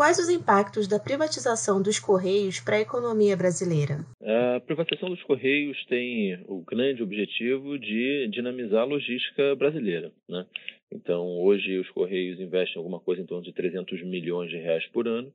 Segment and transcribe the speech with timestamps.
[0.00, 3.98] quais os impactos da privatização dos Correios para a economia brasileira?
[4.56, 10.10] A privatização dos Correios tem o grande objetivo de dinamizar a logística brasileira.
[10.26, 10.46] Né?
[10.90, 15.06] Então, hoje os Correios investem alguma coisa em torno de 300 milhões de reais por
[15.06, 15.30] ano,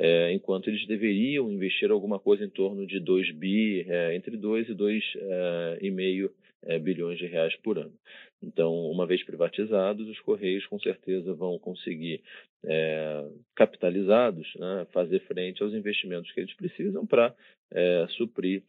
[0.00, 4.68] é, enquanto eles deveriam investir alguma coisa em torno de 2 bi, é, entre 2
[4.68, 6.30] e 2,5
[6.62, 7.92] é, é, bilhões de reais por ano.
[8.40, 12.22] Então, uma vez privatizados, os Correios com certeza vão conseguir,
[12.64, 17.34] é, capitalizados, né, fazer frente aos investimentos que eles precisam para
[17.72, 18.62] é, suprir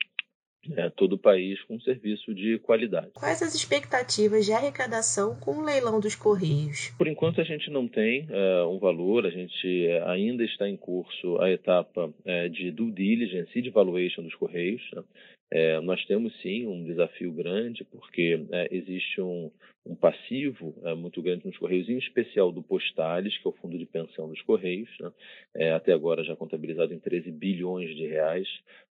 [0.75, 3.11] é, todo o país com um serviço de qualidade.
[3.13, 6.93] Quais as expectativas de arrecadação com o leilão dos Correios?
[6.97, 11.39] Por enquanto, a gente não tem é, um valor, a gente ainda está em curso
[11.41, 14.81] a etapa é, de due diligence e de valuation dos Correios.
[14.93, 15.03] Né?
[15.51, 19.51] É, nós temos sim um desafio grande, porque é, existe um,
[19.85, 23.77] um passivo é, muito grande nos Correios, em especial do Postales, que é o fundo
[23.77, 25.11] de pensão dos Correios, né?
[25.55, 28.47] É, até agora já contabilizado em 13 bilhões de reais.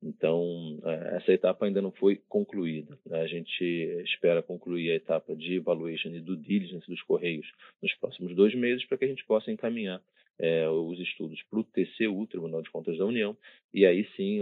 [0.03, 2.99] Então, é, essa etapa ainda não foi concluída.
[3.05, 3.21] Né?
[3.21, 3.63] A gente
[4.03, 8.85] espera concluir a etapa de evaluation e do diligence dos Correios nos próximos dois meses,
[8.85, 9.99] para que a gente possa encaminhar
[10.39, 13.35] é, os estudos para o TCU, Tribunal de Contas da União,
[13.73, 14.41] e aí sim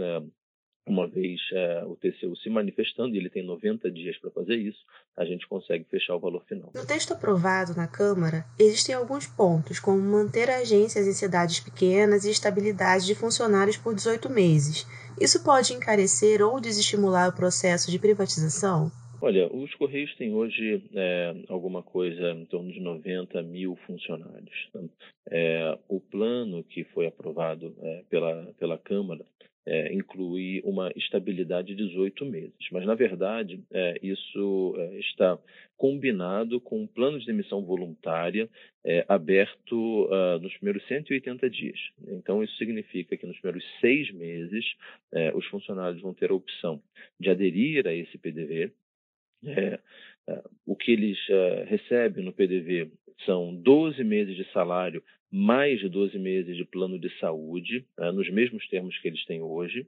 [0.85, 4.79] uma vez é, o TCU se manifestando, e ele tem 90 dias para fazer isso,
[5.15, 6.71] a gente consegue fechar o valor final.
[6.73, 12.31] No texto aprovado na Câmara, existem alguns pontos, como manter agências em cidades pequenas e
[12.31, 14.85] estabilidade de funcionários por 18 meses.
[15.19, 18.91] Isso pode encarecer ou desestimular o processo de privatização?
[19.23, 24.69] Olha, os Correios têm hoje é, alguma coisa em torno de 90 mil funcionários.
[25.29, 27.75] É, o plano que foi aprovado
[28.09, 29.23] pela, pela Câmara
[29.65, 32.53] é, inclui uma estabilidade de 18 meses.
[32.71, 35.37] Mas, na verdade, é, isso é, está
[35.77, 38.49] combinado com um plano de demissão voluntária
[38.83, 41.79] é, aberto uh, nos primeiros 180 dias.
[42.07, 44.65] Então, isso significa que nos primeiros seis meses,
[45.11, 46.81] é, os funcionários vão ter a opção
[47.19, 48.71] de aderir a esse PDV.
[49.43, 49.79] É,
[50.67, 51.17] o que eles
[51.65, 52.91] recebem no PDV
[53.25, 58.29] são 12 meses de salário mais de 12 meses de plano de saúde, uh, nos
[58.29, 59.87] mesmos termos que eles têm hoje,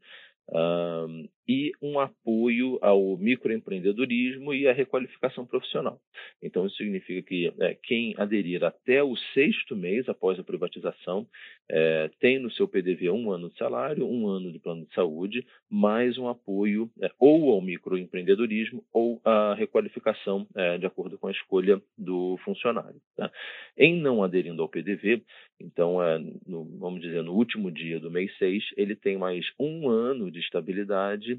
[1.47, 5.99] e um apoio ao microempreendedorismo e à requalificação profissional.
[6.41, 11.27] Então, isso significa que é, quem aderir até o sexto mês após a privatização
[11.69, 15.45] é, tem no seu PDV um ano de salário, um ano de plano de saúde,
[15.69, 21.31] mais um apoio é, ou ao microempreendedorismo ou à requalificação é, de acordo com a
[21.31, 23.01] escolha do funcionário.
[23.15, 23.31] Tá?
[23.77, 25.21] Em não aderindo ao PDV,
[25.59, 29.89] então, é, no, vamos dizer, no último dia do mês 6, ele tem mais um
[29.89, 31.32] ano de estabilidade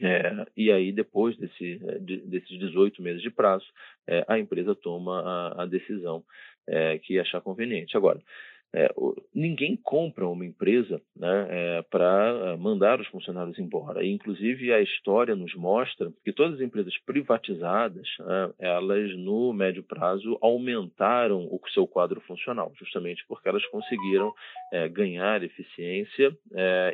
[0.00, 3.66] é, e aí, depois desse, de, desses 18 meses de prazo,
[4.06, 6.24] é, a empresa toma a, a decisão
[6.66, 7.96] é, que achar conveniente.
[7.96, 8.20] Agora,
[8.76, 8.92] é,
[9.32, 14.02] ninguém compra uma empresa né, para mandar os funcionários embora.
[14.02, 19.84] E, inclusive, a história nos mostra que todas as empresas privatizadas, né, elas, no médio
[19.84, 24.34] prazo, aumentaram o seu quadro funcional, justamente porque elas conseguiram
[24.90, 26.36] ganhar eficiência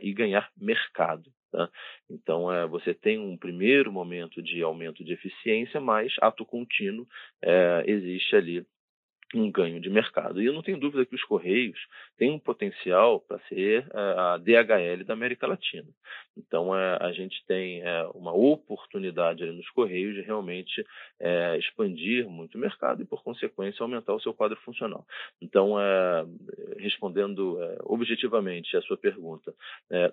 [0.02, 1.32] e ganhar mercado.
[1.50, 1.68] Tá?
[2.08, 7.06] Então, é, você tem um primeiro momento de aumento de eficiência, mas ato contínuo
[7.42, 8.66] é, existe ali
[9.34, 10.42] um ganho de mercado.
[10.42, 11.78] E eu não tenho dúvida que os Correios
[12.16, 15.88] têm um potencial para ser é, a DHL da América Latina.
[16.36, 20.84] Então, é, a gente tem é, uma oportunidade nos Correios de realmente
[21.58, 25.04] expandir muito o mercado e, por consequência, aumentar o seu quadro funcional.
[25.40, 25.74] Então,
[26.78, 29.52] respondendo objetivamente a sua pergunta,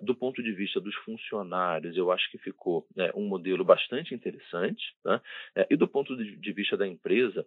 [0.02, 4.94] do ponto de vista dos funcionários, eu acho que ficou um modelo bastante interessante.
[5.04, 5.20] Né?
[5.70, 7.46] e do ponto de vista da empresa,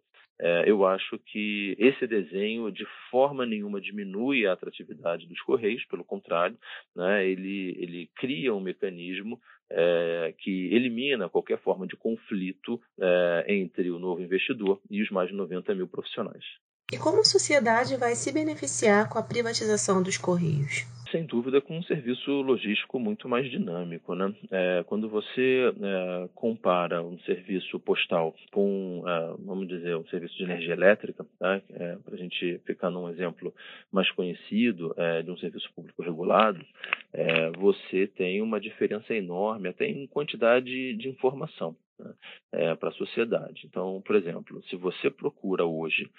[0.66, 6.58] eu acho que esse desenho de forma nenhuma diminui a atratividade dos Correios, pelo contrário,
[6.96, 9.40] né, ele, ele cria um mecanismo
[9.70, 15.30] é, que elimina qualquer forma de conflito é, entre o novo investidor e os mais
[15.30, 16.44] de 90 mil profissionais.
[16.92, 20.86] E como a sociedade vai se beneficiar com a privatização dos Correios?
[21.12, 24.16] sem dúvida, com um serviço logístico muito mais dinâmico.
[24.16, 24.34] Né?
[24.50, 30.44] É, quando você é, compara um serviço postal com, é, vamos dizer, um serviço de
[30.44, 31.62] energia elétrica, tá?
[31.74, 33.54] É, para a gente ficar num exemplo
[33.92, 36.66] mais conhecido é, de um serviço público regulado,
[37.14, 41.76] é, você tem uma diferença enorme até em quantidade de informação.
[42.02, 42.76] Né?
[42.76, 43.64] para a sociedade.
[43.66, 46.10] Então, por exemplo, se você procura hoje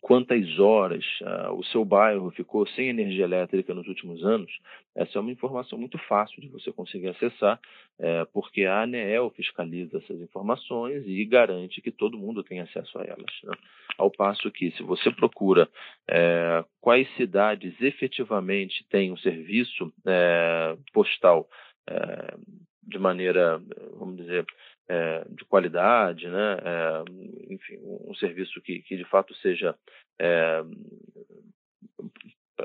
[0.00, 4.50] quantas horas uh, o seu bairro ficou sem energia elétrica nos últimos anos,
[4.94, 7.60] essa é uma informação muito fácil de você conseguir acessar,
[7.98, 13.04] é, porque a ANEEL fiscaliza essas informações e garante que todo mundo tem acesso a
[13.04, 13.40] elas.
[13.44, 13.54] Né?
[13.98, 15.68] Ao passo que, se você procura
[16.08, 21.48] é, quais cidades efetivamente têm um serviço é, postal
[21.88, 22.36] é,
[22.86, 23.60] de maneira,
[23.94, 24.46] vamos dizer,
[24.88, 26.58] é, de qualidade, né?
[26.62, 29.74] É, enfim, um serviço que, que de fato seja
[30.20, 30.62] é,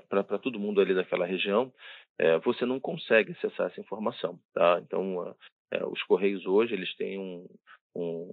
[0.08, 1.74] para todo mundo ali daquela região,
[2.20, 4.80] é, você não consegue acessar essa informação, tá?
[4.82, 5.36] Então,
[5.72, 7.48] é, os correios hoje eles têm um,
[7.96, 8.30] um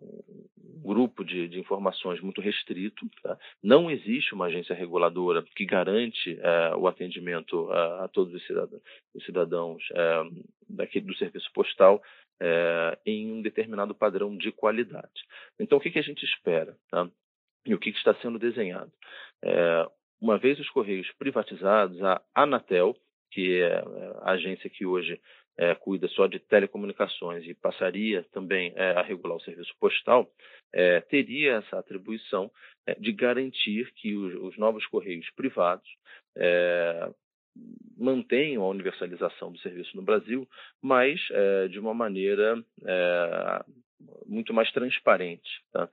[0.83, 3.09] grupo de, de, informações muito restrito.
[3.23, 3.39] Tá?
[3.63, 8.83] Não existe uma agência reguladora que garante é, o atendimento a, a todos os cidadãos,
[9.15, 10.23] os cidadãos é,
[10.69, 12.03] daquele, do serviço postal
[12.41, 15.23] é, em um determinado padrão de qualidade.
[15.59, 16.77] Então, o que, que a gente espera?
[16.91, 17.09] Tá?
[17.67, 18.93] E o que, que, está sendo desenhado?
[19.45, 19.87] É,
[20.21, 22.97] uma vez os Correios privatizados, a Anatel,
[23.31, 23.85] que é
[24.23, 25.21] a agência que hoje
[25.59, 30.31] é, cuida só de telecomunicações e passaria também é, a regular o serviço postal,
[30.73, 32.51] é, teria essa atribuição
[32.87, 35.89] é, de garantir que os, os novos correios privados
[36.37, 37.11] é,
[37.97, 40.49] mantenham a universalização do serviço no Brasil,
[40.81, 42.65] mas é, de uma maneira
[44.27, 45.51] muito mais transparente.
[45.73, 45.89] Tá?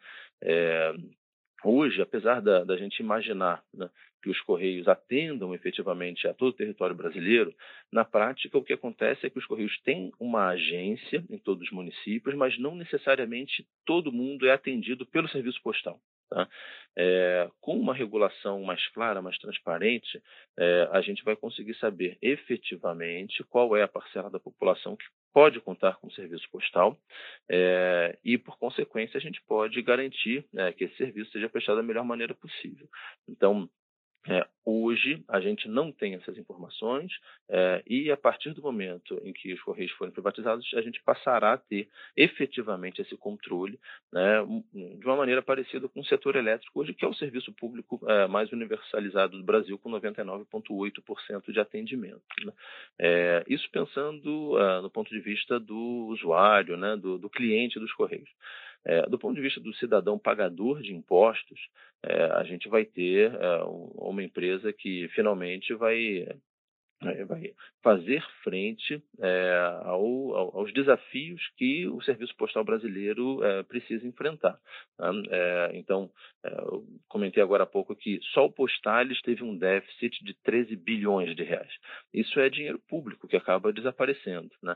[1.68, 3.90] Hoje, apesar da, da gente imaginar né,
[4.22, 7.56] que os Correios atendam efetivamente a todo o território brasileiro,
[7.92, 11.72] na prática o que acontece é que os Correios têm uma agência em todos os
[11.72, 16.00] municípios, mas não necessariamente todo mundo é atendido pelo serviço postal.
[16.30, 16.48] Tá?
[16.98, 20.22] É, com uma regulação mais clara, mais transparente,
[20.58, 25.60] é, a gente vai conseguir saber efetivamente qual é a parcela da população que pode
[25.60, 26.98] contar com o serviço postal
[27.50, 31.84] é, e, por consequência, a gente pode garantir né, que esse serviço seja prestado da
[31.84, 32.88] melhor maneira possível.
[33.28, 33.70] Então,
[34.28, 37.12] é, hoje a gente não tem essas informações
[37.48, 41.54] é, e a partir do momento em que os correios forem privatizados a gente passará
[41.54, 41.88] a ter
[42.18, 43.80] efetivamente esse controle
[44.12, 44.44] né,
[44.74, 48.28] de uma maneira parecida com o setor elétrico hoje que é o serviço público é,
[48.28, 52.24] mais universalizado do Brasil com 99,8% de atendimento.
[52.44, 52.54] Né.
[52.98, 57.94] É, isso pensando é, no ponto de vista do usuário, né, do, do cliente dos
[57.94, 58.30] correios.
[58.86, 61.60] É, do ponto de vista do cidadão pagador de impostos,
[62.04, 66.28] é, a gente vai ter é, uma empresa que finalmente vai
[67.28, 67.54] vai
[67.84, 74.60] fazer frente é, ao, ao, aos desafios que o serviço postal brasileiro é, precisa enfrentar.
[75.30, 76.10] É, então,
[77.08, 81.44] comentei agora há pouco que só o Postales teve um déficit de 13 bilhões de
[81.44, 81.72] reais.
[82.14, 84.52] Isso é dinheiro público que acaba desaparecendo.
[84.64, 84.76] Né?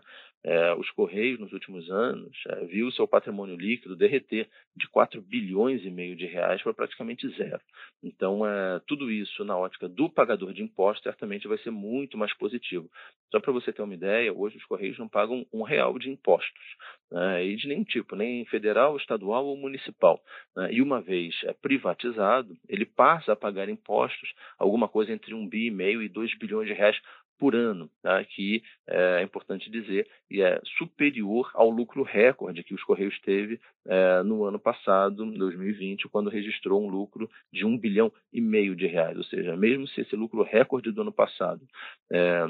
[0.78, 2.36] Os Correios, nos últimos anos,
[2.68, 7.62] viu seu patrimônio líquido derreter de 4 bilhões e meio de reais para praticamente zero.
[8.04, 8.42] Então,
[8.88, 12.90] tudo isso, na ótica do pagador de impostos, certamente vai ser muito mais positivo.
[13.32, 16.76] Só para você ter uma ideia, hoje os Correios não pagam um real de impostos,
[17.12, 20.22] né, e de nenhum tipo, nem federal, estadual ou municipal.
[20.56, 25.48] Né, e uma vez é, privatizado, ele passa a pagar impostos, alguma coisa entre um
[25.48, 27.00] bi e meio e dois bilhões de reais
[27.40, 28.24] por ano, tá?
[28.24, 33.60] que é, é importante dizer, e é superior ao lucro recorde que os Correios teve
[33.88, 38.86] é, no ano passado, 2020, quando registrou um lucro de um bilhão e meio de
[38.86, 39.18] reais.
[39.18, 41.66] Ou seja, mesmo se esse lucro recorde do ano passado
[42.12, 42.44] é,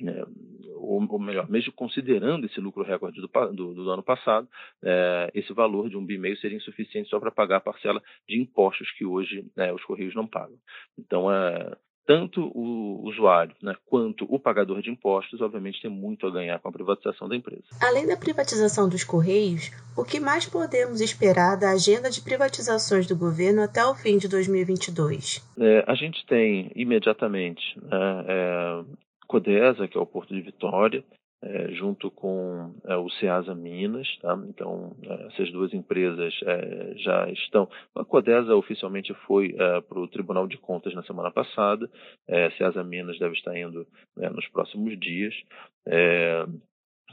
[0.00, 0.26] é,
[0.74, 4.46] ou, ou, melhor, mesmo considerando esse lucro recorde do, do, do ano passado,
[4.84, 8.38] é, esse valor de um bi meio seria insuficiente só para pagar a parcela de
[8.38, 10.58] impostos que hoje né, os Correios não pagam.
[10.98, 16.30] Então, é, tanto o usuário né, quanto o pagador de impostos, obviamente, tem muito a
[16.30, 17.64] ganhar com a privatização da empresa.
[17.82, 23.16] Além da privatização dos Correios, o que mais podemos esperar da agenda de privatizações do
[23.16, 25.44] governo até o fim de 2022?
[25.58, 28.84] É, a gente tem imediatamente né, é,
[29.26, 31.04] Codesa, que é o Porto de Vitória,
[31.42, 34.08] é, junto com é, o Ceasa Minas.
[34.20, 34.38] Tá?
[34.48, 37.68] Então, é, essas duas empresas é, já estão.
[37.94, 39.54] A Codesa oficialmente foi
[39.88, 41.90] para o Tribunal de Contas na semana passada,
[42.28, 45.34] é, Ceasa Minas deve estar indo né, nos próximos dias.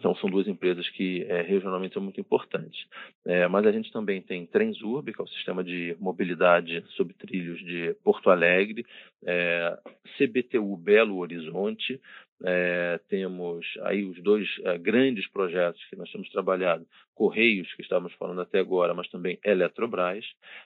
[0.04, 2.78] Então, são duas empresas que é, regionalmente são muito importantes.
[3.26, 7.58] É, mas a gente também tem Transurb, que é o sistema de mobilidade sobre trilhos
[7.60, 8.86] de Porto Alegre,
[9.26, 9.78] é,
[10.18, 12.02] CBTU Belo Horizonte,
[12.46, 16.86] é, temos aí os dois é, grandes projetos que nós temos trabalhado,
[17.16, 20.26] Correios, que estávamos falando até agora, mas também Eletrobras,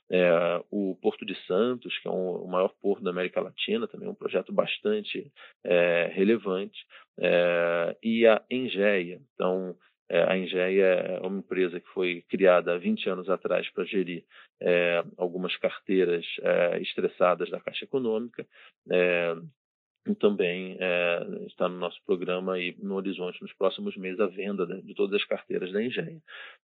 [0.10, 4.10] é, o Porto de Santos, que é um, o maior porto da América Latina, também
[4.10, 5.32] um projeto bastante
[5.64, 6.80] é, relevante,
[7.20, 9.22] é, e a Engeia.
[9.34, 9.76] Então,
[10.10, 14.24] É, a Engeia é uma empresa que foi criada há 20 anos atrás para gerir
[15.18, 16.26] algumas carteiras
[16.80, 18.48] estressadas da Caixa Econômica.
[20.12, 24.66] É, também é, está no nosso programa e no horizonte nos próximos meses a venda
[24.66, 26.22] de, todas as carteiras da Engenha.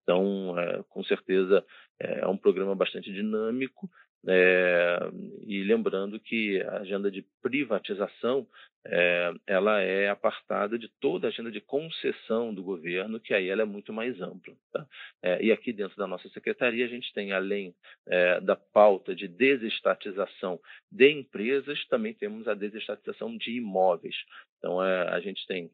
[0.04, 0.56] Então,
[0.90, 1.64] com certeza,
[2.00, 3.90] é um programa bastante dinâmico
[4.28, 5.00] é,
[5.46, 8.46] e lembrando que a agenda de privatização
[8.86, 13.62] é, ela é apartada de toda a agenda de concessão do governo, que aí ela
[13.62, 14.56] é muito mais ampla.
[14.72, 14.88] Tá?
[15.22, 17.76] É, e aqui dentro da nossa secretaria a gente tem, além
[18.08, 20.60] é, da pauta de desestatização
[20.92, 24.16] de empresas, também temos a desestatização de imóveis.
[24.58, 25.70] Então a gente tem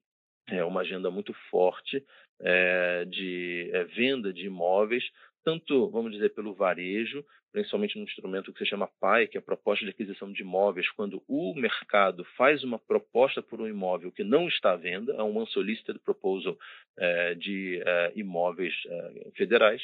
[0.67, 2.05] uma agenda muito forte
[3.09, 5.03] de venda de imóveis,
[5.45, 9.43] tanto, vamos dizer, pelo varejo, principalmente no instrumento que se chama PAI, que é a
[9.43, 14.23] proposta de aquisição de imóveis, quando o mercado faz uma proposta por um imóvel que
[14.23, 16.57] não está à venda, é um unsolicited proposal
[16.97, 19.81] é, de é, imóveis é, federais,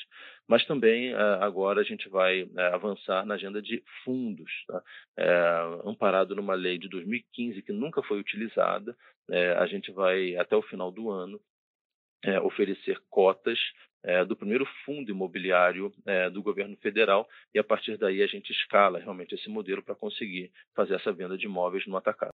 [0.47, 4.83] mas também agora a gente vai avançar na agenda de fundos, tá?
[5.85, 8.93] amparado numa lei de 2015 que nunca foi utilizada,
[9.57, 11.39] a gente vai, até o final do ano,
[12.41, 13.59] oferecer cotas
[14.03, 18.51] é, do primeiro fundo imobiliário é, do governo federal e a partir daí a gente
[18.51, 22.30] escala realmente esse modelo para conseguir fazer essa venda de imóveis no atacado.